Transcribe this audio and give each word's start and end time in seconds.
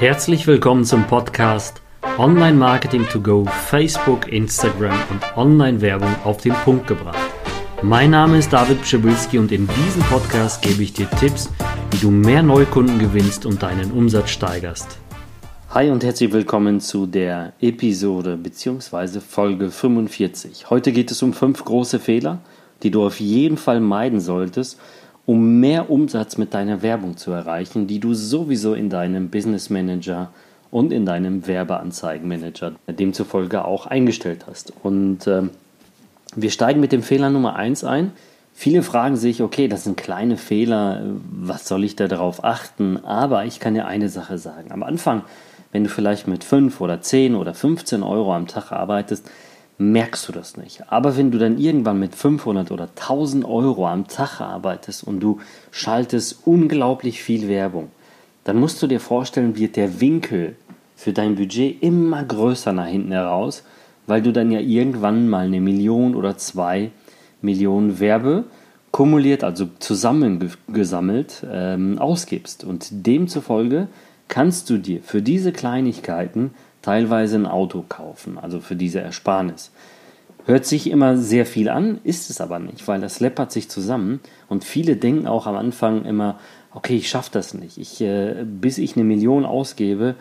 Herzlich 0.00 0.46
willkommen 0.46 0.86
zum 0.86 1.06
Podcast 1.06 1.82
Online 2.16 2.56
Marketing 2.56 3.06
to 3.06 3.20
Go, 3.20 3.44
Facebook, 3.44 4.32
Instagram 4.32 4.98
und 5.10 5.36
Online-Werbung 5.36 6.08
auf 6.24 6.38
den 6.38 6.54
Punkt 6.54 6.86
gebracht. 6.86 7.18
Mein 7.82 8.12
Name 8.12 8.38
ist 8.38 8.50
David 8.50 8.80
Pschibilski 8.80 9.38
und 9.38 9.52
in 9.52 9.68
diesem 9.68 10.00
Podcast 10.04 10.62
gebe 10.62 10.82
ich 10.82 10.94
dir 10.94 11.06
Tipps, 11.20 11.50
wie 11.90 11.98
du 11.98 12.10
mehr 12.10 12.42
Neukunden 12.42 12.98
gewinnst 12.98 13.44
und 13.44 13.62
deinen 13.62 13.92
Umsatz 13.92 14.30
steigerst. 14.30 14.96
Hi 15.68 15.90
und 15.90 16.02
herzlich 16.02 16.32
willkommen 16.32 16.80
zu 16.80 17.04
der 17.04 17.52
Episode 17.60 18.38
bzw. 18.38 19.20
Folge 19.20 19.70
45. 19.70 20.70
Heute 20.70 20.92
geht 20.92 21.10
es 21.10 21.22
um 21.22 21.34
fünf 21.34 21.62
große 21.62 21.98
Fehler, 21.98 22.38
die 22.82 22.90
du 22.90 23.04
auf 23.04 23.20
jeden 23.20 23.58
Fall 23.58 23.80
meiden 23.80 24.20
solltest, 24.20 24.80
um 25.26 25.60
mehr 25.60 25.90
Umsatz 25.90 26.38
mit 26.38 26.54
deiner 26.54 26.82
Werbung 26.82 27.16
zu 27.16 27.30
erreichen, 27.30 27.86
die 27.86 28.00
du 28.00 28.14
sowieso 28.14 28.74
in 28.74 28.90
deinem 28.90 29.28
Business 29.28 29.70
Manager 29.70 30.30
und 30.70 30.92
in 30.92 31.04
deinem 31.04 31.46
Werbeanzeigenmanager 31.46 32.72
demzufolge 32.88 33.64
auch 33.64 33.86
eingestellt 33.86 34.46
hast. 34.48 34.72
Und 34.82 35.26
äh, 35.26 35.42
wir 36.36 36.50
steigen 36.50 36.80
mit 36.80 36.92
dem 36.92 37.02
Fehler 37.02 37.30
Nummer 37.30 37.56
1 37.56 37.84
ein. 37.84 38.12
Viele 38.54 38.82
fragen 38.82 39.16
sich, 39.16 39.42
okay, 39.42 39.68
das 39.68 39.84
sind 39.84 39.96
kleine 39.96 40.36
Fehler, 40.36 41.02
was 41.30 41.66
soll 41.66 41.84
ich 41.84 41.96
da 41.96 42.08
darauf 42.08 42.44
achten? 42.44 42.98
Aber 43.04 43.44
ich 43.44 43.58
kann 43.58 43.74
dir 43.74 43.86
eine 43.86 44.08
Sache 44.08 44.38
sagen. 44.38 44.70
Am 44.70 44.82
Anfang, 44.82 45.22
wenn 45.72 45.84
du 45.84 45.90
vielleicht 45.90 46.28
mit 46.28 46.44
5 46.44 46.80
oder 46.80 47.00
10 47.00 47.34
oder 47.34 47.54
15 47.54 48.02
Euro 48.02 48.34
am 48.34 48.46
Tag 48.46 48.70
arbeitest, 48.70 49.30
merkst 49.80 50.28
du 50.28 50.32
das 50.32 50.56
nicht. 50.56 50.82
Aber 50.92 51.16
wenn 51.16 51.30
du 51.30 51.38
dann 51.38 51.58
irgendwann 51.58 51.98
mit 51.98 52.14
500 52.14 52.70
oder 52.70 52.84
1000 52.84 53.44
Euro 53.44 53.88
am 53.88 54.06
Tag 54.06 54.40
arbeitest 54.40 55.04
und 55.04 55.20
du 55.20 55.40
schaltest 55.70 56.40
unglaublich 56.44 57.22
viel 57.22 57.48
Werbung, 57.48 57.88
dann 58.44 58.58
musst 58.58 58.82
du 58.82 58.86
dir 58.86 59.00
vorstellen, 59.00 59.56
wird 59.56 59.76
der 59.76 60.00
Winkel 60.00 60.56
für 60.96 61.12
dein 61.12 61.34
Budget 61.34 61.82
immer 61.82 62.22
größer 62.22 62.72
nach 62.72 62.86
hinten 62.86 63.12
heraus, 63.12 63.64
weil 64.06 64.20
du 64.20 64.32
dann 64.32 64.50
ja 64.50 64.60
irgendwann 64.60 65.28
mal 65.28 65.46
eine 65.46 65.60
Million 65.60 66.14
oder 66.14 66.36
zwei 66.36 66.90
Millionen 67.40 68.00
Werbe 68.00 68.44
kumuliert, 68.90 69.44
also 69.44 69.68
zusammengesammelt, 69.78 71.46
ähm, 71.50 71.98
ausgibst. 71.98 72.64
Und 72.64 73.06
demzufolge 73.06 73.88
kannst 74.28 74.68
du 74.68 74.76
dir 74.76 75.00
für 75.02 75.22
diese 75.22 75.52
Kleinigkeiten 75.52 76.50
teilweise 76.82 77.36
ein 77.36 77.46
Auto 77.46 77.84
kaufen, 77.88 78.38
also 78.38 78.60
für 78.60 78.76
diese 78.76 79.00
Ersparnis. 79.00 79.70
Hört 80.46 80.64
sich 80.64 80.90
immer 80.90 81.16
sehr 81.16 81.46
viel 81.46 81.68
an, 81.68 82.00
ist 82.02 82.30
es 82.30 82.40
aber 82.40 82.58
nicht, 82.58 82.88
weil 82.88 83.00
das 83.00 83.20
läppert 83.20 83.52
sich 83.52 83.68
zusammen 83.68 84.20
und 84.48 84.64
viele 84.64 84.96
denken 84.96 85.26
auch 85.26 85.46
am 85.46 85.56
Anfang 85.56 86.04
immer, 86.04 86.38
okay, 86.72 86.96
ich 86.96 87.08
schaffe 87.08 87.30
das 87.32 87.54
nicht. 87.54 87.78
Ich, 87.78 88.00
äh, 88.00 88.44
bis 88.44 88.78
ich 88.78 88.96
eine 88.96 89.04
Million 89.04 89.44
ausgebe, 89.44 90.14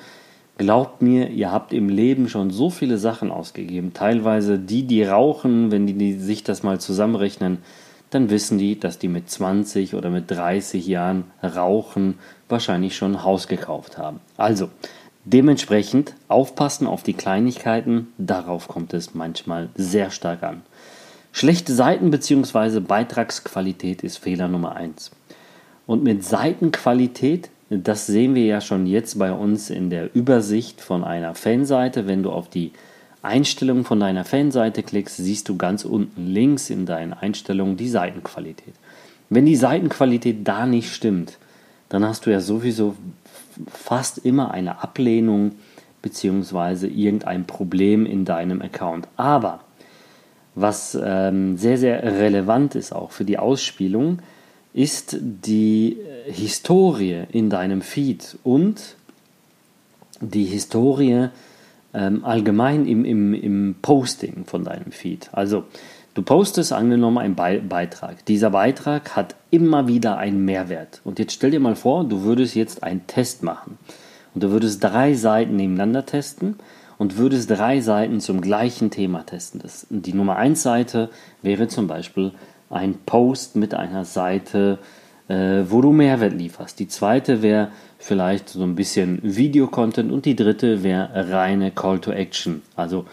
glaubt 0.58 1.02
mir, 1.02 1.30
ihr 1.30 1.52
habt 1.52 1.72
im 1.72 1.88
Leben 1.88 2.28
schon 2.28 2.52
so 2.52 2.70
viele 2.70 2.98
Sachen 2.98 3.32
ausgegeben. 3.32 3.94
Teilweise 3.94 4.60
die, 4.60 4.84
die 4.84 5.04
rauchen, 5.04 5.72
wenn 5.72 5.88
die, 5.88 5.94
die 5.94 6.14
sich 6.14 6.44
das 6.44 6.64
mal 6.64 6.80
zusammenrechnen, 6.80 7.60
dann 8.10 8.30
wissen 8.30 8.58
die, 8.58 8.80
dass 8.80 9.00
die 9.00 9.08
mit 9.08 9.30
20 9.30 9.96
oder 9.96 10.10
mit 10.10 10.30
30 10.30 10.86
Jahren 10.86 11.26
rauchen 11.44 12.16
wahrscheinlich 12.50 12.98
schon 12.98 13.16
ein 13.16 13.24
Haus 13.24 13.48
gekauft 13.48 13.98
haben. 13.98 14.20
Also, 14.36 14.70
Dementsprechend 15.32 16.16
aufpassen 16.28 16.88
auf 16.88 17.04
die 17.04 17.14
Kleinigkeiten, 17.14 18.08
darauf 18.18 18.68
kommt 18.68 18.96
es 18.96 19.14
manchmal 19.14 19.70
sehr 19.76 20.10
stark 20.10 20.42
an. 20.42 20.64
Schlechte 21.32 21.72
Seiten 21.72 22.10
bzw. 22.10 22.80
Beitragsqualität 22.80 24.02
ist 24.02 24.18
Fehler 24.18 24.48
Nummer 24.48 24.76
1. 24.76 25.12
Und 25.86 26.04
mit 26.04 26.24
Seitenqualität, 26.24 27.52
das 27.70 28.08
sehen 28.08 28.34
wir 28.34 28.46
ja 28.46 28.60
schon 28.60 28.88
jetzt 28.88 29.20
bei 29.20 29.32
uns 29.32 29.70
in 29.70 29.92
der 29.92 30.16
Übersicht 30.16 30.82
von 30.82 31.04
einer 31.04 31.36
Fanseite. 31.36 32.08
Wenn 32.08 32.24
du 32.24 32.32
auf 32.32 32.50
die 32.50 32.72
Einstellungen 33.22 33.86
von 33.86 34.00
deiner 34.00 34.26
Fanseite 34.26 34.82
klickst, 34.82 35.18
siehst 35.18 35.48
du 35.48 35.58
ganz 35.58 35.86
unten 35.86 36.26
links 36.26 36.72
in 36.72 36.88
deinen 36.88 37.14
Einstellungen 37.14 37.78
die 37.78 37.90
Seitenqualität. 37.90 38.74
Wenn 39.30 39.46
die 39.46 39.56
Seitenqualität 39.56 40.48
da 40.48 40.66
nicht 40.66 40.92
stimmt, 40.92 41.38
dann 41.90 42.04
hast 42.04 42.26
du 42.26 42.32
ja 42.32 42.40
sowieso 42.40 42.96
fast 43.68 44.20
immer 44.20 44.52
eine 44.52 44.82
Ablehnung 44.84 45.54
bzw. 46.02 46.88
irgendein 46.88 47.46
Problem 47.46 48.06
in 48.06 48.26
deinem 48.26 48.62
Account. 48.62 49.08
Aber 49.18 49.62
was 50.56 50.98
ähm, 51.02 51.58
sehr, 51.58 51.78
sehr 51.78 52.04
relevant 52.04 52.76
ist 52.76 52.94
auch 52.94 53.12
für 53.12 53.26
die 53.26 53.38
Ausspielung, 53.38 54.20
ist 54.74 55.18
die 55.20 55.98
äh, 55.98 56.32
Historie 56.32 57.24
in 57.32 57.50
deinem 57.50 57.82
Feed 57.82 58.38
und 58.44 58.96
die 60.22 60.46
Historie 60.46 61.30
ähm, 61.94 62.24
allgemein 62.24 62.86
im, 62.86 63.06
im, 63.06 63.34
im 63.34 63.76
Posting 63.82 64.46
von 64.46 64.64
deinem 64.64 64.92
Feed. 64.92 65.30
Also 65.32 65.64
Du 66.16 66.24
postest 66.24 66.74
angenommen 66.74 67.20
einen 67.20 67.36
Be 67.36 67.62
Beitrag. 67.68 68.26
Dieser 68.26 68.50
Beitrag 68.50 69.16
hat 69.16 69.36
immer 69.52 69.88
wieder 69.88 70.18
einen 70.18 70.44
Mehrwert. 70.44 71.02
Und 71.04 71.20
jetzt 71.20 71.34
stell 71.34 71.52
dir 71.52 71.60
mal 71.60 71.76
vor, 71.76 72.04
du 72.04 72.24
würdest 72.24 72.56
jetzt 72.56 72.84
einen 72.84 73.06
Test 73.08 73.44
machen. 73.44 73.78
Und 74.34 74.44
du 74.44 74.52
würdest 74.52 74.84
drei 74.84 75.14
Seiten 75.14 75.56
nebeneinander 75.56 76.06
testen 76.06 76.56
und 76.98 77.18
würdest 77.18 77.50
drei 77.50 77.80
Seiten 77.80 78.20
zum 78.20 78.42
gleichen 78.42 78.92
Thema 78.92 79.26
testen. 79.26 79.62
Das, 79.62 79.88
die 79.90 80.14
Nummer 80.14 80.36
1 80.36 80.62
Seite 80.62 81.10
wäre 81.42 81.68
zum 81.68 81.88
Beispiel 81.88 82.32
ein 82.70 82.96
Post 83.06 83.56
mit 83.56 83.74
einer 83.74 84.06
Seite, 84.06 84.80
äh, 85.28 85.64
wo 85.70 85.82
du 85.82 85.92
Mehrwert 85.92 86.34
lieferst. 86.34 86.80
Die 86.80 86.88
zweite 86.88 87.42
wäre 87.42 87.70
vielleicht 87.98 88.50
so 88.50 88.64
ein 88.64 88.76
bisschen 88.76 89.20
Video-Content 89.24 90.12
und 90.12 90.26
die 90.26 90.36
dritte 90.36 90.84
wäre 90.84 91.32
reine 91.32 91.72
Call 91.72 92.00
to 92.00 92.12
Action. 92.12 92.62
Also 92.76 93.06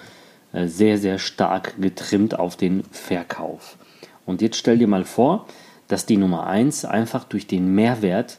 sehr, 0.64 0.98
sehr 0.98 1.18
stark 1.18 1.74
getrimmt 1.80 2.38
auf 2.38 2.56
den 2.56 2.82
Verkauf. 2.90 3.76
Und 4.24 4.42
jetzt 4.42 4.56
stell 4.56 4.78
dir 4.78 4.88
mal 4.88 5.04
vor, 5.04 5.46
dass 5.88 6.06
die 6.06 6.16
Nummer 6.16 6.46
1 6.46 6.84
einfach 6.84 7.24
durch 7.24 7.46
den 7.46 7.74
Mehrwert 7.74 8.38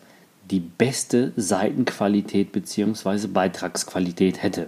die 0.50 0.60
beste 0.60 1.34
Seitenqualität 1.36 2.52
bzw. 2.52 3.28
Beitragsqualität 3.28 4.42
hätte. 4.42 4.68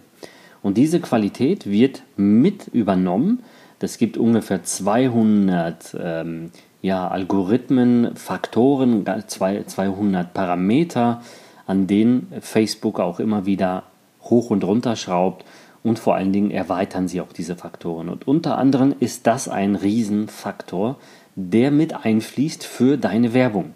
Und 0.61 0.77
diese 0.77 0.99
Qualität 0.99 1.69
wird 1.69 2.03
mit 2.17 2.67
übernommen. 2.67 3.43
Das 3.79 3.97
gibt 3.97 4.17
ungefähr 4.17 4.63
200 4.63 5.95
ähm, 6.01 6.51
ja, 6.81 7.07
Algorithmen, 7.07 8.15
Faktoren, 8.15 9.05
200 9.05 10.33
Parameter, 10.33 11.21
an 11.65 11.88
denen 11.88 12.31
Facebook 12.41 12.99
auch 12.99 13.19
immer 13.19 13.45
wieder 13.45 13.83
hoch 14.21 14.49
und 14.49 14.63
runter 14.63 14.95
schraubt 14.95 15.45
und 15.84 16.00
vor 16.00 16.16
allen 16.16 16.34
Dingen 16.34 16.51
erweitern 16.51 17.07
sie 17.07 17.22
auch 17.22 17.31
diese 17.31 17.56
Faktoren. 17.56 18.09
Und 18.09 18.28
unter 18.28 18.57
anderem 18.57 18.94
ist 19.00 19.28
das 19.28 19.47
ein 19.47 19.75
Riesenfaktor, 19.75 20.97
der 21.35 21.72
mit 21.72 22.06
einfließt 22.06 22.66
für 22.66 22.97
deine 22.97 23.34
Werbung. 23.34 23.73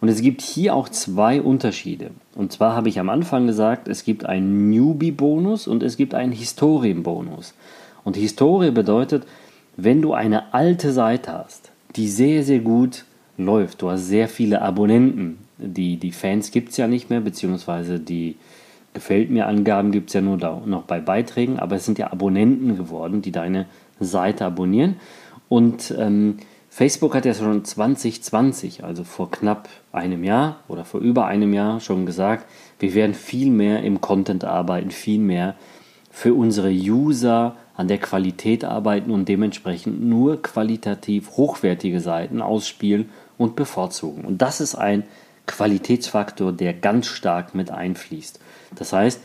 Und 0.00 0.08
es 0.08 0.20
gibt 0.20 0.42
hier 0.42 0.74
auch 0.74 0.88
zwei 0.88 1.40
Unterschiede. 1.40 2.10
Und 2.34 2.52
zwar 2.52 2.74
habe 2.74 2.88
ich 2.88 2.98
am 2.98 3.08
Anfang 3.08 3.46
gesagt, 3.46 3.88
es 3.88 4.04
gibt 4.04 4.26
einen 4.26 4.70
Newbie-Bonus 4.70 5.66
und 5.66 5.82
es 5.82 5.96
gibt 5.96 6.14
einen 6.14 6.32
Historien-Bonus. 6.32 7.54
Und 8.04 8.16
Historie 8.16 8.70
bedeutet, 8.70 9.26
wenn 9.76 10.02
du 10.02 10.12
eine 10.12 10.54
alte 10.54 10.92
Seite 10.92 11.32
hast, 11.32 11.72
die 11.96 12.08
sehr, 12.08 12.42
sehr 12.44 12.60
gut 12.60 13.04
läuft, 13.38 13.82
du 13.82 13.90
hast 13.90 14.06
sehr 14.06 14.28
viele 14.28 14.62
Abonnenten, 14.62 15.38
die, 15.58 15.96
die 15.96 16.12
Fans 16.12 16.50
gibt 16.50 16.70
es 16.70 16.76
ja 16.76 16.86
nicht 16.86 17.08
mehr, 17.10 17.20
beziehungsweise 17.20 17.98
die, 17.98 18.36
Gefällt 18.96 19.28
mir 19.28 19.46
Angaben 19.46 19.92
gibt 19.92 20.08
es 20.08 20.14
ja 20.14 20.22
nur 20.22 20.38
da, 20.38 20.62
noch 20.64 20.84
bei 20.84 21.00
Beiträgen, 21.00 21.58
aber 21.58 21.76
es 21.76 21.84
sind 21.84 21.98
ja 21.98 22.10
Abonnenten 22.12 22.78
geworden, 22.78 23.20
die 23.20 23.30
deine 23.30 23.66
Seite 24.00 24.46
abonnieren. 24.46 24.96
Und 25.50 25.94
ähm, 25.98 26.38
Facebook 26.70 27.14
hat 27.14 27.26
ja 27.26 27.34
schon 27.34 27.62
2020, 27.62 28.84
also 28.84 29.04
vor 29.04 29.30
knapp 29.30 29.68
einem 29.92 30.24
Jahr 30.24 30.60
oder 30.66 30.86
vor 30.86 31.00
über 31.00 31.26
einem 31.26 31.52
Jahr 31.52 31.80
schon 31.80 32.06
gesagt, 32.06 32.46
wir 32.78 32.94
werden 32.94 33.12
viel 33.12 33.50
mehr 33.50 33.82
im 33.82 34.00
Content 34.00 34.44
arbeiten, 34.44 34.90
viel 34.90 35.20
mehr 35.20 35.56
für 36.10 36.32
unsere 36.32 36.70
User 36.70 37.54
an 37.76 37.88
der 37.88 37.98
Qualität 37.98 38.64
arbeiten 38.64 39.10
und 39.10 39.28
dementsprechend 39.28 40.02
nur 40.02 40.40
qualitativ 40.40 41.32
hochwertige 41.32 42.00
Seiten 42.00 42.40
ausspielen 42.40 43.10
und 43.36 43.56
bevorzugen. 43.56 44.24
Und 44.24 44.40
das 44.40 44.62
ist 44.62 44.74
ein 44.74 45.04
Qualitätsfaktor, 45.46 46.52
der 46.52 46.74
ganz 46.74 47.06
stark 47.06 47.54
mit 47.54 47.70
einfließt. 47.70 48.40
Das 48.74 48.92
heißt, 48.92 49.20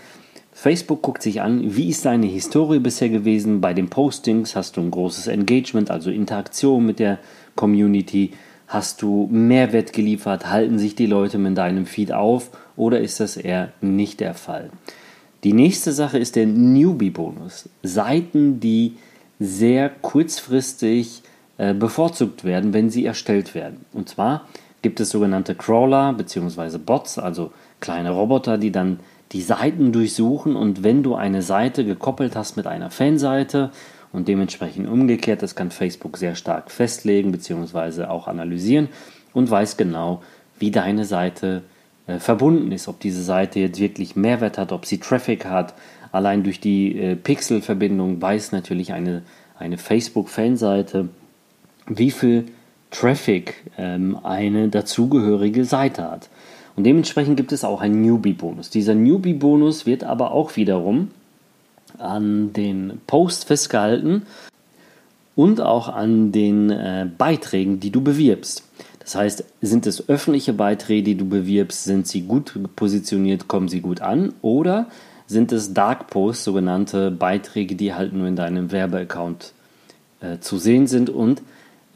Facebook 0.54 1.02
guckt 1.02 1.22
sich 1.22 1.42
an, 1.42 1.76
wie 1.76 1.90
ist 1.90 2.06
deine 2.06 2.28
Historie 2.28 2.80
bisher 2.80 3.10
gewesen. 3.10 3.62
Bei 3.62 3.74
den 3.74 3.90
Postings 3.90 4.56
hast 4.56 4.78
du 4.78 4.82
ein 4.82 4.92
großes 4.92 5.28
Engagement, 5.28 5.90
also 5.90 6.12
Interaktion 6.12 6.86
mit 6.86 7.00
der 7.00 7.20
Community. 7.56 8.32
Hast 8.68 9.02
du 9.02 9.28
Mehrwert 9.32 9.94
geliefert? 9.94 10.50
Halten 10.50 10.78
sich 10.78 10.96
die 10.96 11.06
Leute 11.06 11.38
mit 11.38 11.58
deinem 11.58 11.86
Feed 11.86 12.12
auf 12.12 12.52
oder 12.76 13.00
ist 13.00 13.20
das 13.20 13.38
eher 13.38 13.72
nicht 13.82 14.20
der 14.20 14.34
Fall? 14.34 14.70
Die 15.44 15.54
nächste 15.54 15.92
Sache 15.92 16.20
ist 16.20 16.36
der 16.36 16.46
Newbie-Bonus. 16.46 17.70
Seiten, 17.82 18.60
die 18.60 18.98
sehr 19.40 19.90
kurzfristig 19.90 21.24
äh, 21.58 21.74
bevorzugt 21.74 22.44
werden, 22.44 22.74
wenn 22.74 22.90
sie 22.90 23.06
erstellt 23.06 23.56
werden. 23.56 23.86
Und 23.92 24.08
zwar 24.08 24.48
gibt 24.82 25.00
es 25.00 25.10
sogenannte 25.10 25.56
Crawler 25.56 26.14
bzw. 26.14 26.78
Bots, 26.78 27.20
also 27.20 27.52
kleine 27.80 28.12
Roboter, 28.12 28.58
die 28.58 28.72
dann 28.72 29.00
die 29.32 29.42
Seiten 29.42 29.92
durchsuchen 29.92 30.56
und 30.56 30.84
wenn 30.84 31.04
du 31.04 31.16
eine 31.16 31.42
Seite 31.42 31.86
gekoppelt 31.86 32.36
hast 32.36 32.58
mit 32.58 32.68
einer 32.68 32.90
Fanseite 32.92 33.72
und 34.12 34.28
dementsprechend 34.28 34.90
umgekehrt, 34.90 35.42
das 35.42 35.56
kann 35.56 35.72
Facebook 35.72 36.18
sehr 36.18 36.36
stark 36.36 36.70
festlegen 36.70 37.32
bzw. 37.32 38.06
auch 38.06 38.28
analysieren 38.28 38.90
und 39.34 39.50
weiß 39.50 39.78
genau, 39.78 40.22
wie 40.60 40.72
deine 40.72 41.06
Seite 41.06 41.64
äh, 42.08 42.20
verbunden 42.20 42.72
ist, 42.72 42.88
ob 42.88 43.00
diese 43.00 43.24
Seite 43.24 43.60
jetzt 43.60 43.80
wirklich 43.80 44.16
Mehrwert 44.16 44.58
hat, 44.58 44.72
ob 44.72 44.86
sie 44.86 45.00
Traffic 45.00 45.46
hat. 45.46 45.74
Allein 46.12 46.44
durch 46.44 46.60
die 46.60 46.98
äh, 46.98 47.16
Pixel-Verbindung 47.16 48.22
weiß 48.22 48.52
natürlich 48.52 48.92
eine, 48.92 49.24
eine 49.58 49.78
Facebook-Fanseite, 49.78 51.08
wie 51.88 52.12
viel 52.12 52.46
Traffic 52.92 53.56
ähm, 53.78 54.18
eine 54.24 54.70
dazugehörige 54.70 55.66
Seite 55.66 56.10
hat. 56.10 56.30
Und 56.76 56.84
dementsprechend 56.84 57.38
gibt 57.38 57.52
es 57.52 57.64
auch 57.64 57.82
einen 57.82 58.02
Newbie-Bonus. 58.02 58.70
Dieser 58.70 58.96
Newbie-Bonus 58.96 59.86
wird 59.86 60.04
aber 60.04 60.32
auch 60.32 60.56
wiederum 60.56 61.10
an 61.98 62.54
den 62.54 63.02
Post 63.08 63.46
festgehalten 63.46 64.24
und 65.36 65.62
auch 65.62 65.90
an 65.90 66.32
den 66.32 66.70
äh, 66.70 67.08
Beiträgen, 67.18 67.80
die 67.80 67.92
du 67.92 68.02
bewirbst. 68.02 68.64
Das 69.00 69.16
heißt, 69.16 69.44
sind 69.62 69.88
es 69.88 70.08
öffentliche 70.08 70.54
Beiträge, 70.54 71.04
die 71.04 71.16
du 71.16 71.28
bewirbst, 71.28 71.84
sind 71.84 72.08
sie 72.08 72.22
gut 72.22 72.58
positioniert, 72.76 73.48
kommen 73.48 73.68
sie 73.68 73.82
gut 73.82 74.02
an 74.02 74.34
oder 74.42 74.88
sind 75.26 75.52
es 75.52 75.74
Dark 75.74 76.08
Posts, 76.08 76.44
sogenannte 76.44 77.10
Beiträge, 77.10 77.76
die 77.76 77.94
halt 77.94 78.14
nur 78.14 78.28
in 78.28 78.36
deinem 78.36 78.72
Werbeaccount 78.72 79.54
äh, 80.20 80.40
zu 80.40 80.58
sehen 80.58 80.88
sind 80.88 81.10
und 81.10 81.42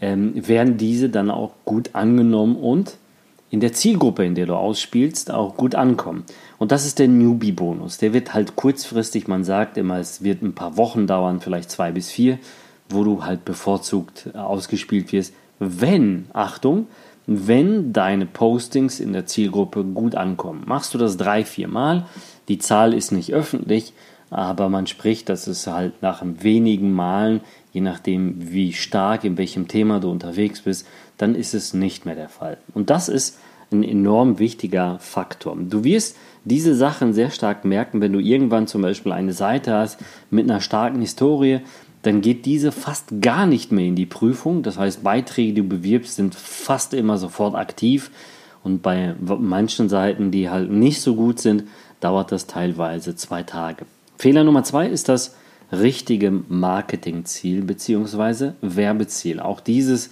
ähm, 0.01 0.33
werden 0.47 0.77
diese 0.77 1.09
dann 1.09 1.29
auch 1.29 1.51
gut 1.65 1.91
angenommen 1.93 2.55
und 2.55 2.97
in 3.49 3.59
der 3.59 3.73
Zielgruppe, 3.73 4.25
in 4.25 4.35
der 4.35 4.47
du 4.47 4.55
ausspielst, 4.55 5.31
auch 5.31 5.55
gut 5.55 5.75
ankommen. 5.75 6.25
Und 6.57 6.71
das 6.71 6.85
ist 6.85 6.99
der 6.99 7.07
Newbie-Bonus. 7.07 7.97
Der 7.99 8.11
wird 8.11 8.33
halt 8.33 8.55
kurzfristig, 8.55 9.27
man 9.27 9.43
sagt 9.43 9.77
immer, 9.77 9.99
es 9.99 10.23
wird 10.23 10.41
ein 10.41 10.53
paar 10.53 10.77
Wochen 10.77 11.07
dauern, 11.07 11.39
vielleicht 11.39 11.71
zwei 11.71 11.91
bis 11.91 12.09
vier, 12.09 12.39
wo 12.89 13.03
du 13.03 13.23
halt 13.23 13.45
bevorzugt 13.45 14.29
äh, 14.33 14.37
ausgespielt 14.37 15.11
wirst, 15.11 15.33
wenn, 15.59 16.25
Achtung, 16.33 16.87
wenn 17.27 17.93
deine 17.93 18.25
Postings 18.25 18.99
in 18.99 19.13
der 19.13 19.25
Zielgruppe 19.25 19.83
gut 19.83 20.15
ankommen. 20.15 20.63
Machst 20.65 20.93
du 20.93 20.97
das 20.97 21.17
drei, 21.17 21.45
vier 21.45 21.67
Mal, 21.67 22.05
die 22.47 22.59
Zahl 22.59 22.93
ist 22.93 23.11
nicht 23.11 23.33
öffentlich, 23.33 23.93
aber 24.29 24.69
man 24.69 24.87
spricht, 24.87 25.29
dass 25.29 25.47
es 25.47 25.67
halt 25.67 26.01
nach 26.01 26.23
wenigen 26.23 26.91
Malen, 26.93 27.41
je 27.71 27.81
nachdem 27.81 28.51
wie 28.51 28.73
stark, 28.73 29.23
in 29.23 29.37
welchem 29.37 29.67
Thema 29.67 29.99
du 29.99 30.09
unterwegs 30.09 30.61
bist, 30.61 30.87
dann 31.17 31.35
ist 31.35 31.53
es 31.53 31.73
nicht 31.73 32.05
mehr 32.05 32.15
der 32.15 32.29
Fall. 32.29 32.57
Und 32.73 32.89
das 32.89 33.09
ist 33.09 33.37
ein 33.71 33.83
enorm 33.83 34.39
wichtiger 34.39 34.99
Faktor. 34.99 35.57
Du 35.59 35.83
wirst 35.83 36.17
diese 36.43 36.75
Sachen 36.75 37.13
sehr 37.13 37.31
stark 37.31 37.65
merken, 37.65 38.01
wenn 38.01 38.13
du 38.13 38.19
irgendwann 38.19 38.67
zum 38.67 38.81
Beispiel 38.81 39.11
eine 39.11 39.33
Seite 39.33 39.73
hast 39.73 39.99
mit 40.29 40.49
einer 40.49 40.61
starken 40.61 41.01
Historie, 41.01 41.61
dann 42.03 42.21
geht 42.21 42.45
diese 42.45 42.71
fast 42.71 43.19
gar 43.21 43.47
nicht 43.47 43.71
mehr 43.71 43.85
in 43.85 43.95
die 43.95 44.05
Prüfung. 44.05 44.61
Das 44.61 44.77
heißt, 44.77 45.03
Beiträge, 45.03 45.53
die 45.53 45.61
du 45.61 45.67
bewirbst, 45.67 46.15
sind 46.15 46.35
fast 46.35 46.93
immer 46.93 47.17
sofort 47.17 47.55
aktiv. 47.55 48.11
Und 48.63 48.83
bei 48.83 49.15
manchen 49.19 49.89
Seiten, 49.89 50.29
die 50.29 50.49
halt 50.49 50.69
nicht 50.69 51.01
so 51.01 51.15
gut 51.15 51.39
sind, 51.39 51.63
dauert 51.99 52.31
das 52.31 52.45
teilweise 52.45 53.15
zwei 53.15 53.41
Tage. 53.41 53.85
Fehler 54.17 54.43
Nummer 54.43 54.63
zwei 54.63 54.87
ist 54.87 55.09
das 55.09 55.35
richtige 55.71 56.31
Marketingziel 56.31 57.63
bzw. 57.63 58.51
Werbeziel. 58.61 59.39
Auch 59.39 59.59
dieses, 59.59 60.11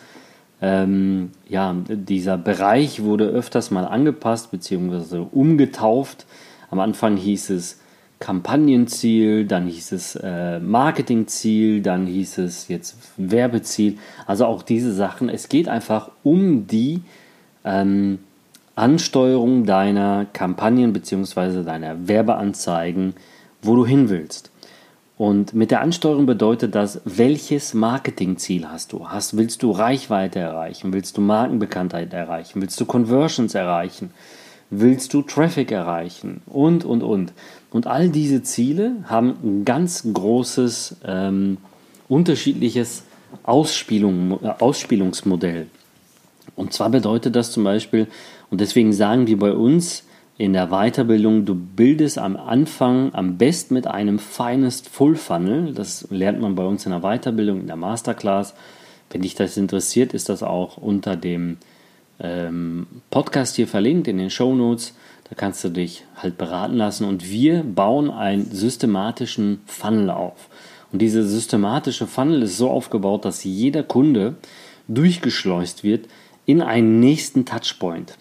ähm, 0.61 1.31
ja, 1.47 1.75
dieser 1.87 2.37
Bereich 2.37 3.03
wurde 3.03 3.25
öfters 3.25 3.71
mal 3.71 3.85
angepasst 3.85 4.51
bzw. 4.51 5.25
umgetauft. 5.31 6.25
Am 6.69 6.79
Anfang 6.79 7.17
hieß 7.17 7.51
es 7.51 7.79
Kampagnenziel, 8.19 9.45
dann 9.45 9.67
hieß 9.67 9.91
es 9.91 10.15
äh, 10.15 10.59
Marketingziel, 10.59 11.81
dann 11.81 12.05
hieß 12.07 12.37
es 12.37 12.69
jetzt 12.69 12.95
Werbeziel. 13.17 13.97
Also 14.25 14.45
auch 14.45 14.63
diese 14.63 14.93
Sachen. 14.93 15.27
Es 15.27 15.49
geht 15.49 15.67
einfach 15.67 16.09
um 16.23 16.65
die 16.65 17.01
ähm, 17.65 18.19
Ansteuerung 18.75 19.65
deiner 19.65 20.25
Kampagnen 20.31 20.93
bzw. 20.93 21.63
deiner 21.63 22.07
Werbeanzeigen, 22.07 23.13
wo 23.63 23.75
du 23.75 23.85
hin 23.85 24.09
willst. 24.09 24.51
Und 25.17 25.53
mit 25.53 25.71
der 25.71 25.81
Ansteuerung 25.81 26.25
bedeutet 26.25 26.75
das, 26.75 27.01
welches 27.05 27.73
Marketingziel 27.73 28.67
hast 28.67 28.93
du? 28.93 29.07
Hast, 29.07 29.37
willst 29.37 29.61
du 29.63 29.71
Reichweite 29.71 30.39
erreichen? 30.39 30.91
Willst 30.91 31.17
du 31.17 31.21
Markenbekanntheit 31.21 32.13
erreichen? 32.13 32.61
Willst 32.61 32.79
du 32.79 32.85
Conversions 32.85 33.53
erreichen? 33.53 34.11
Willst 34.69 35.13
du 35.13 35.21
Traffic 35.21 35.71
erreichen? 35.71 36.41
Und, 36.47 36.83
und, 36.83 37.03
und. 37.03 37.33
Und 37.69 37.87
all 37.87 38.09
diese 38.09 38.41
Ziele 38.43 38.97
haben 39.05 39.35
ein 39.43 39.65
ganz 39.65 40.03
großes, 40.11 40.97
ähm, 41.05 41.57
unterschiedliches 42.09 43.03
Ausspielung, 43.43 44.39
äh, 44.43 44.53
Ausspielungsmodell. 44.59 45.67
Und 46.55 46.73
zwar 46.73 46.89
bedeutet 46.89 47.35
das 47.35 47.51
zum 47.51 47.63
Beispiel, 47.63 48.07
und 48.49 48.61
deswegen 48.61 48.93
sagen 48.93 49.27
wir 49.27 49.37
bei 49.37 49.53
uns 49.53 50.03
in 50.43 50.51
der 50.51 50.67
Weiterbildung, 50.67 51.45
du 51.45 51.55
bildest 51.55 52.17
am 52.17 52.35
Anfang 52.35 53.15
am 53.15 53.37
besten 53.37 53.75
mit 53.75 53.87
einem 53.87 54.19
Finest 54.19 54.89
Full 54.89 55.15
Funnel. 55.15 55.73
Das 55.73 56.05
lernt 56.09 56.41
man 56.41 56.55
bei 56.55 56.65
uns 56.65 56.85
in 56.85 56.91
der 56.91 56.99
Weiterbildung, 56.99 57.61
in 57.61 57.67
der 57.67 57.77
Masterclass. 57.77 58.53
Wenn 59.09 59.21
dich 59.21 59.35
das 59.35 59.55
interessiert, 59.55 60.13
ist 60.13 60.27
das 60.27 60.43
auch 60.43 60.75
unter 60.75 61.15
dem 61.15 61.59
ähm, 62.19 62.87
Podcast 63.09 63.55
hier 63.55 63.69
verlinkt 63.69 64.09
in 64.09 64.17
den 64.17 64.29
Show 64.29 64.53
Notes. 64.53 64.93
Da 65.29 65.35
kannst 65.35 65.63
du 65.63 65.69
dich 65.69 66.03
halt 66.17 66.37
beraten 66.37 66.75
lassen. 66.75 67.05
Und 67.05 67.29
wir 67.29 67.63
bauen 67.63 68.11
einen 68.11 68.51
systematischen 68.51 69.61
Funnel 69.65 70.09
auf. 70.09 70.49
Und 70.91 71.01
dieser 71.01 71.23
systematische 71.23 72.05
Funnel 72.05 72.41
ist 72.41 72.57
so 72.57 72.69
aufgebaut, 72.69 73.23
dass 73.23 73.45
jeder 73.45 73.83
Kunde 73.83 74.35
durchgeschleust 74.89 75.85
wird 75.85 76.09
in 76.45 76.61
einen 76.61 76.99
nächsten 76.99 77.45
Touchpoint. 77.45 78.17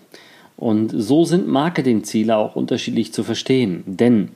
Und 0.63 0.95
so 0.97 1.25
sind 1.25 1.49
Marketingziele 1.49 2.37
auch 2.37 2.55
unterschiedlich 2.55 3.13
zu 3.13 3.25
verstehen. 3.25 3.83
Denn, 3.85 4.29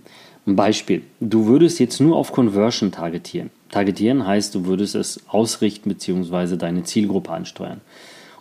ein 0.44 0.56
Beispiel, 0.56 1.02
du 1.20 1.46
würdest 1.46 1.78
jetzt 1.78 2.00
nur 2.00 2.16
auf 2.16 2.32
Conversion 2.32 2.90
targetieren. 2.90 3.50
Targetieren 3.70 4.26
heißt, 4.26 4.52
du 4.52 4.66
würdest 4.66 4.96
es 4.96 5.20
ausrichten 5.28 5.88
bzw. 5.88 6.56
deine 6.56 6.82
Zielgruppe 6.82 7.30
ansteuern. 7.30 7.80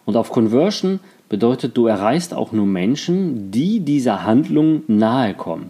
Und 0.04 0.18
auf 0.18 0.32
Conversion 0.32 1.00
bedeutet, 1.30 1.78
du 1.78 1.86
erreichst 1.86 2.34
auch 2.34 2.52
nur 2.52 2.66
Menschen, 2.66 3.52
die 3.52 3.82
dieser 3.82 4.24
Handlung 4.24 4.82
nahe 4.88 5.36
kommen. 5.36 5.70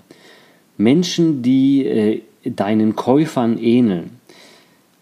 Menschen, 0.78 1.42
die 1.42 1.86
äh, 1.86 2.22
deinen 2.46 2.96
Käufern 2.96 3.58
ähneln. 3.58 4.12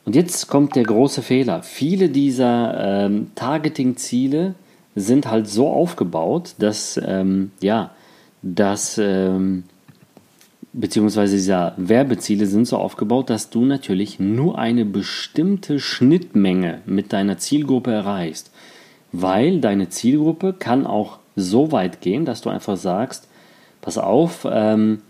Und 0.03 0.15
jetzt 0.15 0.47
kommt 0.47 0.75
der 0.75 0.83
große 0.83 1.21
Fehler. 1.21 1.61
Viele 1.61 2.09
dieser 2.09 3.05
ähm, 3.05 3.27
Targeting-Ziele 3.35 4.55
sind 4.95 5.29
halt 5.29 5.47
so 5.47 5.69
aufgebaut, 5.69 6.55
dass, 6.59 6.99
ähm, 7.03 7.51
ja, 7.61 7.91
dass, 8.41 8.97
ähm, 8.97 9.63
beziehungsweise 10.73 11.35
dieser 11.35 11.73
Werbeziele 11.77 12.45
sind 12.45 12.67
so 12.67 12.77
aufgebaut, 12.77 13.29
dass 13.29 13.49
du 13.49 13.65
natürlich 13.65 14.19
nur 14.19 14.57
eine 14.57 14.85
bestimmte 14.85 15.79
Schnittmenge 15.79 16.81
mit 16.85 17.13
deiner 17.13 17.37
Zielgruppe 17.37 17.91
erreichst. 17.91 18.51
Weil 19.11 19.59
deine 19.61 19.89
Zielgruppe 19.89 20.53
kann 20.53 20.87
auch 20.87 21.19
so 21.35 21.71
weit 21.71 22.01
gehen, 22.01 22.25
dass 22.25 22.41
du 22.41 22.49
einfach 22.49 22.77
sagst, 22.77 23.27
pass 23.81 23.97
auf, 23.97 24.47
ähm, 24.49 25.01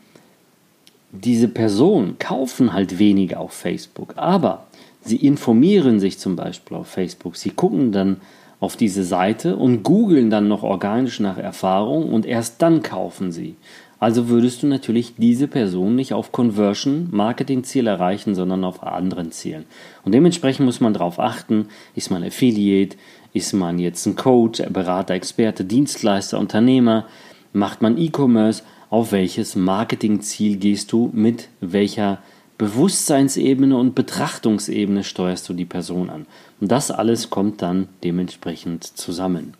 diese 1.11 1.47
Personen 1.47 2.17
kaufen 2.17 2.73
halt 2.73 2.97
weniger 2.97 3.39
auf 3.39 3.53
Facebook, 3.53 4.13
aber 4.17 4.65
sie 5.01 5.17
informieren 5.17 5.99
sich 5.99 6.17
zum 6.17 6.35
Beispiel 6.35 6.75
auf 6.75 6.87
Facebook, 6.87 7.35
sie 7.35 7.51
gucken 7.51 7.91
dann 7.91 8.17
auf 8.63 8.77
diese 8.77 9.03
Seite 9.03 9.57
und 9.57 9.83
googeln 9.83 10.29
dann 10.29 10.47
noch 10.47 10.63
organisch 10.63 11.19
nach 11.19 11.37
Erfahrung 11.37 12.07
und 12.07 12.25
erst 12.25 12.61
dann 12.61 12.81
kaufen 12.81 13.33
sie. 13.33 13.57
Also 13.99 14.29
würdest 14.29 14.63
du 14.63 14.67
natürlich 14.67 15.15
diese 15.17 15.49
Person 15.49 15.97
nicht 15.97 16.13
auf 16.13 16.31
Conversion, 16.31 17.09
Marketing-Ziel 17.11 17.87
erreichen, 17.87 18.35
sondern 18.35 18.63
auf 18.63 18.81
anderen 18.81 19.33
Zielen. 19.33 19.65
Und 20.05 20.13
dementsprechend 20.13 20.65
muss 20.65 20.79
man 20.79 20.93
darauf 20.93 21.19
achten, 21.19 21.67
ist 21.93 22.09
man 22.09 22.23
Affiliate, 22.23 22.95
ist 23.33 23.51
man 23.51 23.79
jetzt 23.79 24.05
ein 24.05 24.15
Coach, 24.15 24.63
Berater, 24.69 25.13
Experte, 25.13 25.65
Dienstleister, 25.65 26.39
Unternehmer, 26.39 27.05
macht 27.51 27.81
man 27.81 27.97
E-Commerce, 27.97 28.63
auf 28.89 29.11
welches 29.11 29.57
Marketing-Ziel 29.57 30.55
gehst 30.55 30.93
du, 30.93 31.09
mit 31.11 31.49
welcher 31.59 32.19
Bewusstseinsebene 32.57 33.75
und 33.75 33.95
Betrachtungsebene 33.95 35.03
steuerst 35.03 35.49
du 35.49 35.53
die 35.53 35.65
Person 35.65 36.09
an. 36.09 36.25
Und 36.61 36.71
das 36.71 36.91
alles 36.91 37.29
kommt 37.29 37.61
dann 37.61 37.89
dementsprechend 38.03 38.83
zusammen. 38.83 39.53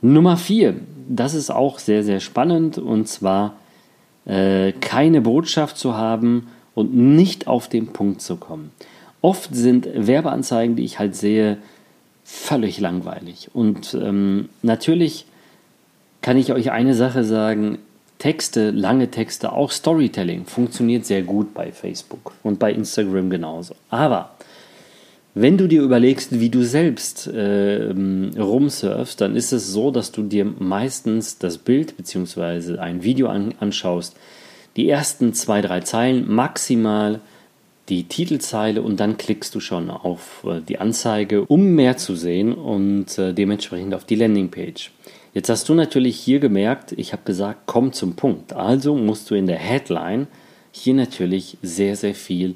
Nummer 0.00 0.36
vier, 0.36 0.74
das 1.08 1.34
ist 1.34 1.50
auch 1.50 1.78
sehr, 1.78 2.02
sehr 2.02 2.20
spannend 2.20 2.78
und 2.78 3.08
zwar 3.08 3.56
äh, 4.26 4.72
keine 4.72 5.20
Botschaft 5.20 5.76
zu 5.76 5.96
haben 5.96 6.48
und 6.74 6.94
nicht 6.94 7.46
auf 7.46 7.68
den 7.68 7.88
Punkt 7.88 8.20
zu 8.20 8.36
kommen. 8.36 8.70
Oft 9.20 9.54
sind 9.54 9.88
Werbeanzeigen, 9.94 10.76
die 10.76 10.84
ich 10.84 10.98
halt 10.98 11.16
sehe, 11.16 11.58
völlig 12.24 12.80
langweilig. 12.80 13.50
Und 13.54 13.94
ähm, 13.94 14.48
natürlich 14.62 15.26
kann 16.20 16.36
ich 16.36 16.52
euch 16.52 16.70
eine 16.70 16.94
Sache 16.94 17.24
sagen, 17.24 17.78
Texte, 18.24 18.70
lange 18.70 19.10
Texte, 19.10 19.52
auch 19.52 19.70
Storytelling 19.70 20.46
funktioniert 20.46 21.04
sehr 21.04 21.20
gut 21.20 21.52
bei 21.52 21.72
Facebook 21.72 22.32
und 22.42 22.58
bei 22.58 22.72
Instagram 22.72 23.28
genauso. 23.28 23.74
Aber 23.90 24.30
wenn 25.34 25.58
du 25.58 25.68
dir 25.68 25.82
überlegst, 25.82 26.40
wie 26.40 26.48
du 26.48 26.62
selbst 26.62 27.26
äh, 27.26 27.92
rumsurfst, 28.34 29.20
dann 29.20 29.36
ist 29.36 29.52
es 29.52 29.70
so, 29.70 29.90
dass 29.90 30.10
du 30.10 30.22
dir 30.22 30.46
meistens 30.46 31.36
das 31.36 31.58
Bild 31.58 31.98
bzw. 31.98 32.78
ein 32.78 33.02
Video 33.02 33.28
an, 33.28 33.52
anschaust, 33.60 34.16
die 34.76 34.88
ersten 34.88 35.34
zwei, 35.34 35.60
drei 35.60 35.80
Zeilen 35.80 36.26
maximal 36.26 37.20
die 37.90 38.04
Titelzeile 38.04 38.80
und 38.80 39.00
dann 39.00 39.18
klickst 39.18 39.54
du 39.54 39.60
schon 39.60 39.90
auf 39.90 40.46
äh, 40.48 40.62
die 40.66 40.78
Anzeige, 40.78 41.44
um 41.44 41.74
mehr 41.74 41.98
zu 41.98 42.16
sehen 42.16 42.54
und 42.54 43.18
äh, 43.18 43.34
dementsprechend 43.34 43.92
auf 43.92 44.06
die 44.06 44.16
Landingpage. 44.16 44.92
Jetzt 45.34 45.48
hast 45.48 45.68
du 45.68 45.74
natürlich 45.74 46.16
hier 46.16 46.38
gemerkt, 46.38 46.92
ich 46.92 47.12
habe 47.12 47.24
gesagt, 47.24 47.62
komm 47.66 47.92
zum 47.92 48.14
Punkt. 48.14 48.52
Also 48.52 48.94
musst 48.94 49.28
du 49.30 49.34
in 49.34 49.48
der 49.48 49.58
Headline 49.58 50.28
hier 50.70 50.94
natürlich 50.94 51.58
sehr, 51.60 51.96
sehr 51.96 52.14
viel 52.14 52.54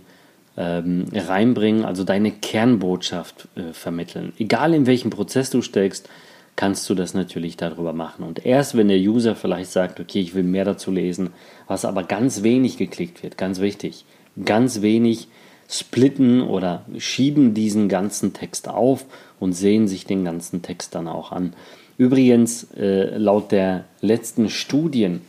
ähm, 0.57 1.07
reinbringen, 1.13 1.85
also 1.85 2.05
deine 2.05 2.31
Kernbotschaft 2.31 3.49
äh, 3.57 3.73
vermitteln. 3.73 4.33
Egal 4.39 4.75
in 4.75 4.87
welchem 4.87 5.11
Prozess 5.11 5.51
du 5.51 5.61
steckst, 5.61 6.09
kannst 6.55 6.89
du 6.89 6.95
das 6.95 7.15
natürlich 7.15 7.57
darüber 7.57 7.93
machen. 7.93 8.25
Und 8.25 8.47
erst 8.47 8.77
wenn 8.77 8.89
der 8.89 8.99
User 8.99 9.35
vielleicht 9.35 9.73
sagt, 9.73 9.99
okay, 9.99 10.21
ich 10.21 10.37
will 10.37 10.45
mehr 10.45 10.65
dazu 10.65 10.93
lesen, 10.93 11.31
was 11.67 11.85
aber 11.85 12.05
ganz 12.05 12.45
wenig 12.45 12.77
geklickt 12.77 13.25
wird, 13.25 13.37
ganz 13.37 13.61
wichtig, 13.61 14.05
ganz 14.45 14.83
wenig 14.83 15.27
splitten 15.69 16.43
oder 16.43 16.85
schieben 16.99 17.55
diesen 17.55 17.89
ganzen 17.89 18.35
Text 18.35 18.69
auf 18.69 19.05
und 19.41 19.53
sehen 19.53 19.89
sich 19.89 20.07
den 20.07 20.25
ganzen 20.25 20.63
Text 20.63 20.95
dann 20.95 21.09
auch 21.09 21.33
an. 21.33 21.55
Übrigens, 21.99 22.69
äh, 22.77 23.19
laut 23.19 23.51
der 23.51 23.85
letzten 24.01 24.49
Studien 24.49 25.21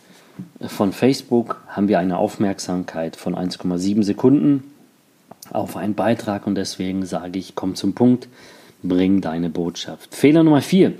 von 0.61 0.93
Facebook 0.93 1.61
haben 1.67 1.87
wir 1.87 1.97
eine 1.97 2.17
Aufmerksamkeit 2.17 3.15
von 3.15 3.35
1,7 3.35 4.03
Sekunden 4.03 4.63
auf 5.51 5.75
einen 5.75 5.95
Beitrag 5.95 6.45
und 6.45 6.53
deswegen 6.53 7.07
sage 7.07 7.39
ich, 7.39 7.55
komm 7.55 7.73
zum 7.73 7.95
Punkt, 7.95 8.27
bring 8.83 9.19
deine 9.19 9.49
Botschaft. 9.49 10.13
Fehler 10.13 10.43
Nummer 10.43 10.61
4, 10.61 10.93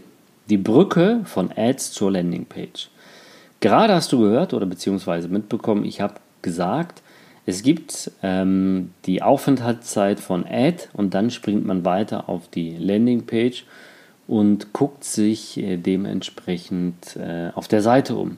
die 0.50 0.58
Brücke 0.58 1.22
von 1.26 1.52
Ads 1.56 1.92
zur 1.92 2.12
Landingpage. 2.12 2.90
Gerade 3.60 3.94
hast 3.94 4.12
du 4.12 4.22
gehört 4.22 4.56
oder 4.56 4.66
beziehungsweise 4.66 5.28
mitbekommen, 5.28 5.86
ich 5.86 6.02
habe 6.02 6.16
gesagt, 6.42 7.04
es 7.46 7.62
gibt 7.62 8.12
ähm, 8.24 8.92
die 9.06 9.22
Aufenthaltszeit 9.22 10.20
von 10.20 10.46
Ad 10.46 10.86
und 10.94 11.14
dann 11.14 11.30
springt 11.30 11.66
man 11.66 11.86
weiter 11.86 12.28
auf 12.28 12.48
die 12.48 12.76
Landingpage 12.76 13.66
und 14.30 14.74
guckt 14.74 15.04
sich 15.04 15.58
äh, 15.58 15.78
dementsprechend 15.78 17.16
äh, 17.16 17.50
auf 17.56 17.68
der 17.68 17.82
Seite 17.82 18.16
um. 18.16 18.38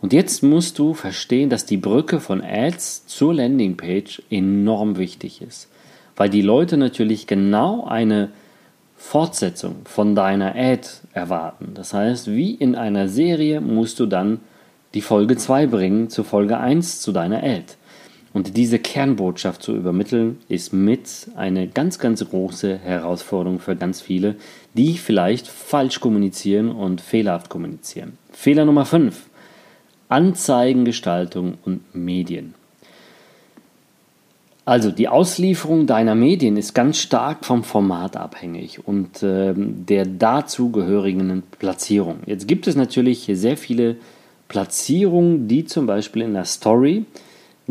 Und 0.00 0.12
jetzt 0.12 0.42
musst 0.42 0.78
du 0.78 0.94
verstehen, 0.94 1.50
dass 1.50 1.66
die 1.66 1.76
Brücke 1.76 2.20
von 2.20 2.42
Ads 2.42 3.06
zur 3.06 3.34
Landingpage 3.34 4.22
enorm 4.30 4.96
wichtig 4.98 5.42
ist, 5.42 5.68
weil 6.16 6.30
die 6.30 6.42
Leute 6.42 6.76
natürlich 6.76 7.26
genau 7.26 7.84
eine 7.84 8.30
Fortsetzung 8.96 9.76
von 9.84 10.14
deiner 10.14 10.54
Ad 10.54 10.88
erwarten. 11.12 11.72
Das 11.74 11.92
heißt, 11.92 12.30
wie 12.30 12.54
in 12.54 12.76
einer 12.76 13.08
Serie 13.08 13.60
musst 13.60 13.98
du 13.98 14.06
dann 14.06 14.40
die 14.94 15.02
Folge 15.02 15.36
2 15.36 15.66
bringen 15.66 16.08
zu 16.08 16.22
Folge 16.22 16.58
1 16.58 17.00
zu 17.00 17.10
deiner 17.10 17.42
Ad. 17.42 17.64
Und 18.32 18.56
diese 18.56 18.78
Kernbotschaft 18.78 19.62
zu 19.62 19.76
übermitteln, 19.76 20.38
ist 20.48 20.72
mit 20.72 21.28
eine 21.36 21.68
ganz, 21.68 21.98
ganz 21.98 22.26
große 22.26 22.78
Herausforderung 22.78 23.58
für 23.58 23.76
ganz 23.76 24.00
viele, 24.00 24.36
die 24.74 24.96
vielleicht 24.96 25.48
falsch 25.48 26.00
kommunizieren 26.00 26.70
und 26.70 27.00
fehlerhaft 27.00 27.50
kommunizieren. 27.50 28.16
Fehler 28.32 28.64
Nummer 28.64 28.86
5. 28.86 29.26
Anzeigengestaltung 30.08 31.58
und 31.64 31.94
Medien. 31.94 32.54
Also 34.64 34.92
die 34.92 35.08
Auslieferung 35.08 35.86
deiner 35.86 36.14
Medien 36.14 36.56
ist 36.56 36.72
ganz 36.72 36.98
stark 36.98 37.44
vom 37.44 37.64
Format 37.64 38.16
abhängig 38.16 38.86
und 38.86 39.22
äh, 39.22 39.54
der 39.56 40.06
dazugehörigen 40.06 41.42
Platzierung. 41.58 42.18
Jetzt 42.26 42.46
gibt 42.46 42.68
es 42.68 42.76
natürlich 42.76 43.28
sehr 43.32 43.56
viele 43.56 43.96
Platzierungen, 44.46 45.48
die 45.48 45.64
zum 45.64 45.86
Beispiel 45.86 46.22
in 46.22 46.34
der 46.34 46.44
Story 46.44 47.06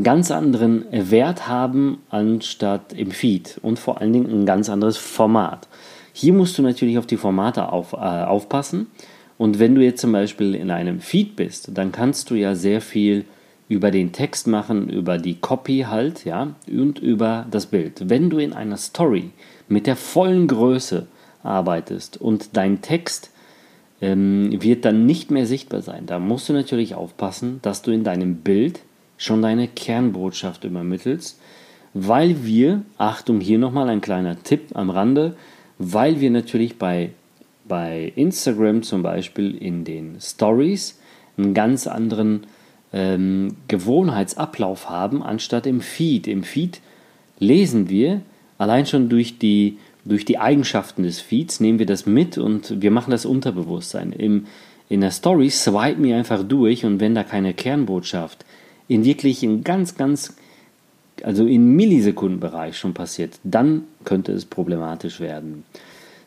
ganz 0.03 0.31
anderen 0.31 0.86
Wert 0.91 1.48
haben 1.48 2.00
anstatt 2.10 2.93
im 2.93 3.12
Feed 3.12 3.60
und 3.62 3.79
vor 3.79 4.00
allen 4.00 4.13
Dingen 4.13 4.29
ein 4.29 4.46
ganz 4.46 4.70
anderes 4.70 4.98
Format. 4.98 5.67
Hier 6.13 6.34
musst 6.34 6.58
du 6.58 6.62
natürlich 6.62 6.98
auf 6.98 7.05
die 7.05 7.17
Formate 7.17 7.72
auf, 7.72 7.93
äh, 7.93 7.98
aufpassen 7.98 8.88
und 9.38 9.60
wenn 9.60 9.74
du 9.75 9.81
jetzt 9.81 10.01
zum 10.01 10.12
Beispiel 10.12 10.53
in 10.53 10.70
einem 10.70 11.00
Feed 11.00 11.36
bist, 11.36 11.72
dann 11.74 11.91
kannst 11.91 12.29
du 12.29 12.36
ja 12.36 12.53
sehr 12.53 12.79
viel 12.79 13.25
über 13.70 13.89
den 13.89 14.12
Text 14.12 14.48
machen, 14.48 14.89
über 14.89 15.17
die 15.17 15.36
Copy 15.36 15.86
halt, 15.89 16.25
ja, 16.25 16.55
und 16.67 17.00
über 17.00 17.48
das 17.50 17.65
Bild. 17.65 18.10
Wenn 18.10 18.29
du 18.29 18.38
in 18.38 18.53
einer 18.53 18.77
Story 18.77 19.31
mit 19.70 19.88
der 19.88 19.96
vollen 19.96 20.48
Größe 20.48 21.08
arbeitest 21.41 22.20
und 22.20 22.55
dein 22.55 22.81
Text 22.81 23.31
ähm, 24.01 24.62
wird 24.62 24.84
dann 24.84 25.05
nicht 25.05 25.31
mehr 25.31 25.46
sichtbar 25.46 25.81
sein, 25.81 26.05
da 26.05 26.20
musst 26.20 26.50
du 26.50 26.53
natürlich 26.53 26.96
aufpassen, 26.96 27.60
dass 27.62 27.81
du 27.81 27.91
in 27.91 28.03
deinem 28.03 28.36
Bild 28.36 28.81
schon 29.22 29.42
deine 29.42 29.68
Kernbotschaft 29.68 30.63
übermittelst, 30.63 31.40
weil 31.94 32.44
wir, 32.46 32.82
Achtung, 32.98 33.40
hier 33.40 33.60
nochmal 33.60 33.90
ein 33.90 34.01
kleiner 34.01 34.42
Tipp 34.42 34.70
am 34.74 34.90
Rande, 34.90 35.36
weil 35.78 36.20
wir 36.20 36.32
natürlich 36.32 36.78
bei 36.78 37.12
bei 37.72 38.12
Instagram 38.18 38.84
zum 38.84 39.04
Beispiel 39.04 39.56
in 39.56 39.86
den 39.86 40.18
Stories 40.20 41.00
einen 41.38 41.54
ganz 41.54 41.88
anderen 41.88 42.46
ähm, 42.92 43.56
Gewohnheitsablauf 43.70 44.90
haben, 44.90 45.24
anstatt 45.24 45.66
im 45.66 45.80
Feed. 45.80 46.28
Im 46.28 46.44
Feed 46.44 46.82
lesen 47.40 47.90
wir 47.90 48.22
allein 48.58 48.86
schon 48.86 49.08
durch 49.08 49.40
die, 49.40 49.78
durch 50.04 50.25
die 50.25 50.38
Eigenschaften 50.38 51.04
des 51.04 51.22
Feeds, 51.22 51.62
nehmen 51.62 51.80
wir 51.80 51.86
das 51.86 52.06
mit 52.06 52.38
und 52.38 52.82
wir 52.82 52.92
machen 52.92 53.12
das 53.12 53.25
Unterbewusstsein. 53.25 54.12
Im, 54.12 54.48
in 54.90 55.00
der 55.00 55.12
Story 55.12 55.50
swipe 55.50 56.01
mir 56.01 56.18
einfach 56.18 56.44
durch 56.44 56.84
und 56.84 57.00
wenn 57.00 57.16
da 57.16 57.24
keine 57.24 57.54
Kernbotschaft 57.54 58.44
in 58.91 59.05
wirklich 59.05 59.41
in 59.41 59.63
ganz, 59.63 59.95
ganz, 59.95 60.36
also 61.24 61.45
in 61.45 61.75
Millisekundenbereich 61.75 62.77
schon 62.77 62.93
passiert, 62.93 63.39
dann 63.45 63.86
könnte 64.03 64.33
es 64.33 64.43
problematisch 64.43 65.21
werden. 65.21 65.63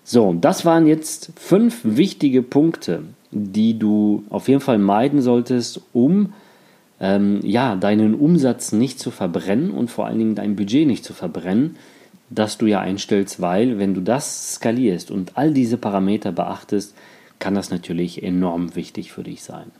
So, 0.02 0.32
das 0.32 0.64
waren 0.64 0.86
jetzt 0.86 1.32
fünf 1.36 1.80
wichtige 1.84 2.42
Punkte, 2.42 3.02
die 3.30 3.78
du 3.78 4.24
auf 4.30 4.48
jeden 4.48 4.62
Fall 4.62 4.78
meiden 4.78 5.20
solltest, 5.20 5.82
um 5.92 6.32
ähm, 7.00 7.40
ja, 7.42 7.76
deinen 7.76 8.14
Umsatz 8.14 8.72
nicht 8.72 8.98
zu 8.98 9.10
verbrennen 9.10 9.70
und 9.70 9.90
vor 9.90 10.06
allen 10.06 10.18
Dingen 10.18 10.34
dein 10.34 10.56
Budget 10.56 10.86
nicht 10.86 11.04
zu 11.04 11.12
verbrennen, 11.12 11.76
das 12.30 12.56
du 12.56 12.64
ja 12.64 12.80
einstellst, 12.80 13.42
weil 13.42 13.78
wenn 13.78 13.92
du 13.92 14.00
das 14.00 14.54
skalierst 14.54 15.10
und 15.10 15.36
all 15.36 15.52
diese 15.52 15.76
Parameter 15.76 16.32
beachtest, 16.32 16.94
kann 17.38 17.54
das 17.54 17.70
natürlich 17.70 18.22
enorm 18.22 18.74
wichtig 18.74 19.12
für 19.12 19.22
dich 19.22 19.42
sein. 19.42 19.70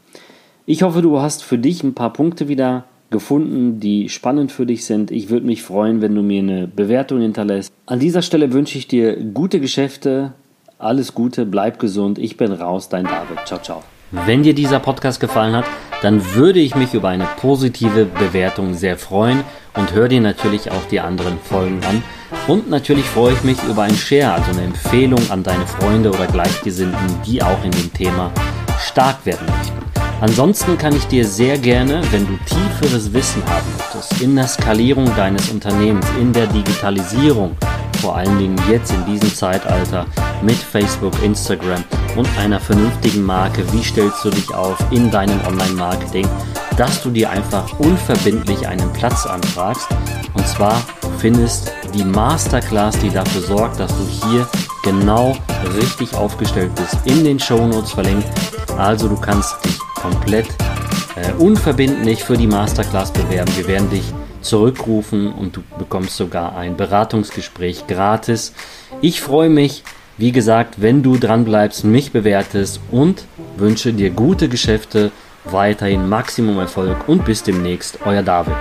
Ich 0.66 0.82
hoffe, 0.82 1.02
du 1.02 1.20
hast 1.20 1.44
für 1.44 1.58
dich 1.58 1.82
ein 1.82 1.92
paar 1.92 2.14
Punkte 2.14 2.48
wieder 2.48 2.84
gefunden, 3.10 3.80
die 3.80 4.08
spannend 4.08 4.50
für 4.50 4.64
dich 4.64 4.86
sind. 4.86 5.10
Ich 5.10 5.28
würde 5.28 5.44
mich 5.44 5.62
freuen, 5.62 6.00
wenn 6.00 6.14
du 6.14 6.22
mir 6.22 6.40
eine 6.40 6.66
Bewertung 6.66 7.20
hinterlässt. 7.20 7.70
An 7.84 8.00
dieser 8.00 8.22
Stelle 8.22 8.50
wünsche 8.54 8.78
ich 8.78 8.88
dir 8.88 9.14
gute 9.16 9.60
Geschäfte, 9.60 10.32
alles 10.78 11.14
Gute, 11.14 11.44
bleib 11.44 11.78
gesund. 11.78 12.18
Ich 12.18 12.38
bin 12.38 12.50
raus, 12.50 12.88
dein 12.88 13.04
David. 13.04 13.40
Ciao, 13.44 13.60
ciao. 13.60 13.82
Wenn 14.10 14.42
dir 14.42 14.54
dieser 14.54 14.80
Podcast 14.80 15.20
gefallen 15.20 15.54
hat, 15.54 15.66
dann 16.00 16.34
würde 16.34 16.60
ich 16.60 16.74
mich 16.74 16.94
über 16.94 17.10
eine 17.10 17.28
positive 17.36 18.06
Bewertung 18.06 18.72
sehr 18.72 18.96
freuen 18.96 19.40
und 19.76 19.92
hör 19.92 20.08
dir 20.08 20.22
natürlich 20.22 20.70
auch 20.70 20.86
die 20.90 21.00
anderen 21.00 21.38
Folgen 21.40 21.80
an. 21.84 22.02
Und 22.48 22.70
natürlich 22.70 23.04
freue 23.04 23.34
ich 23.34 23.44
mich 23.44 23.62
über 23.64 23.82
ein 23.82 23.94
Share, 23.94 24.32
also 24.32 24.50
eine 24.52 24.62
Empfehlung 24.62 25.30
an 25.30 25.42
deine 25.42 25.66
Freunde 25.66 26.08
oder 26.08 26.26
Gleichgesinnten, 26.26 27.20
die 27.26 27.42
auch 27.42 27.62
in 27.64 27.70
dem 27.70 27.92
Thema 27.92 28.32
stark 28.78 29.26
werden 29.26 29.46
möchten. 29.46 29.83
Ansonsten 30.20 30.78
kann 30.78 30.94
ich 30.96 31.06
dir 31.06 31.26
sehr 31.26 31.58
gerne, 31.58 32.00
wenn 32.10 32.26
du 32.26 32.36
tieferes 32.44 33.12
Wissen 33.12 33.42
haben 33.46 33.66
möchtest, 33.76 34.22
in 34.22 34.36
der 34.36 34.48
Skalierung 34.48 35.04
deines 35.16 35.50
Unternehmens, 35.50 36.06
in 36.20 36.32
der 36.32 36.46
Digitalisierung, 36.46 37.56
vor 38.00 38.16
allen 38.16 38.38
Dingen 38.38 38.58
jetzt 38.70 38.92
in 38.92 39.04
diesem 39.06 39.34
Zeitalter 39.34 40.06
mit 40.42 40.56
Facebook, 40.56 41.12
Instagram 41.22 41.82
und 42.16 42.28
einer 42.38 42.60
vernünftigen 42.60 43.22
Marke, 43.22 43.64
wie 43.72 43.82
stellst 43.82 44.24
du 44.24 44.30
dich 44.30 44.52
auf 44.54 44.78
in 44.90 45.10
deinem 45.10 45.40
Online-Marketing, 45.46 46.26
dass 46.76 47.02
du 47.02 47.10
dir 47.10 47.30
einfach 47.30 47.78
unverbindlich 47.78 48.66
einen 48.66 48.92
Platz 48.92 49.26
anfragst. 49.26 49.88
Und 50.34 50.46
zwar 50.46 50.82
findest 51.18 51.72
die 51.94 52.04
Masterclass, 52.04 52.98
die 52.98 53.10
dafür 53.10 53.42
sorgt, 53.42 53.80
dass 53.80 53.92
du 53.96 54.06
hier 54.28 54.48
genau 54.82 55.36
richtig 55.76 56.14
aufgestellt 56.14 56.74
bist, 56.74 56.96
in 57.04 57.24
den 57.24 57.38
Show 57.38 57.66
Notes 57.66 57.92
verlinkt. 57.92 58.26
Also 58.76 59.08
du 59.08 59.16
kannst 59.16 59.54
dich 59.64 59.78
komplett 60.04 60.46
äh, 61.16 61.32
unverbindlich 61.38 62.24
für 62.24 62.36
die 62.36 62.46
Masterclass 62.46 63.10
bewerben. 63.10 63.50
Wir 63.56 63.66
werden 63.66 63.88
dich 63.88 64.04
zurückrufen 64.42 65.32
und 65.32 65.56
du 65.56 65.62
bekommst 65.78 66.18
sogar 66.18 66.56
ein 66.56 66.76
Beratungsgespräch 66.76 67.86
gratis. 67.86 68.52
Ich 69.00 69.22
freue 69.22 69.48
mich, 69.48 69.82
wie 70.18 70.30
gesagt, 70.30 70.82
wenn 70.82 71.02
du 71.02 71.16
dran 71.16 71.46
bleibst, 71.46 71.84
mich 71.84 72.12
bewertest 72.12 72.80
und 72.90 73.24
wünsche 73.56 73.94
dir 73.94 74.10
gute 74.10 74.50
Geschäfte 74.50 75.10
weiterhin 75.44 76.06
Maximum 76.06 76.58
Erfolg 76.58 77.08
und 77.08 77.24
bis 77.24 77.42
demnächst, 77.42 78.00
euer 78.04 78.22
David. 78.22 78.56